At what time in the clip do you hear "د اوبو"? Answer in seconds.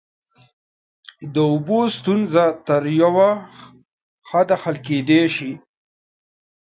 1.33-1.79